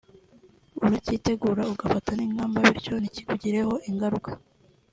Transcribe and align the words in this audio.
urakitegura 0.85 1.61
ugafata 1.73 2.11
n’ingamba 2.15 2.57
bityo 2.65 2.93
ntikikugireho 2.99 3.73
inguruka 3.89 4.31